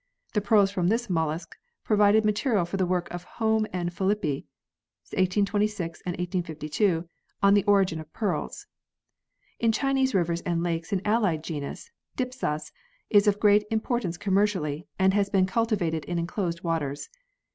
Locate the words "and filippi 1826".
3.71-6.01